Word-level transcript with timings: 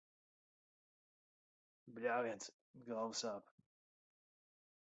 Bļāviens, 1.99 2.49
galva 2.89 3.21
sāp. 3.23 3.55